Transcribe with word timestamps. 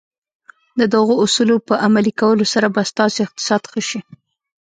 د 0.79 0.81
دغو 0.93 1.13
اصولو 1.25 1.55
په 1.67 1.73
عملي 1.85 2.13
کولو 2.21 2.45
سره 2.53 2.67
به 2.75 2.81
ستاسې 2.91 3.19
اقتصاد 3.23 3.61
ښه 3.71 3.81
شي. 3.89 3.99